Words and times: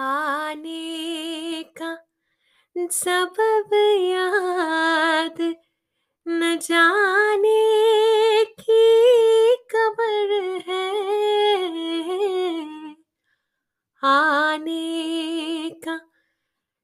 आने 0.00 1.62
का 1.62 1.98
सबब 2.78 3.70
याद, 4.12 5.54
न 6.28 6.58
जाने 6.58 8.44
की 8.44 8.86
कबर 9.56 10.60
है। 10.66 10.90
आने 14.04 15.70
का 15.70 16.00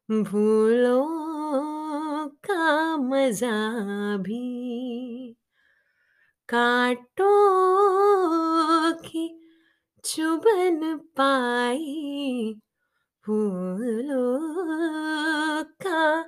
भूलों 0.10 1.08
का 2.28 2.98
मज़ा 2.98 4.18
भी 4.18 5.38
कांटों 6.50 7.34
की 8.94 9.40
चुभन 10.04 10.98
पाई 11.18 12.56
फूलों 13.26 14.40
का 15.64 16.26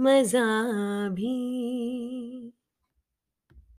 मज़ा 0.00 1.08
भी 1.08 1.36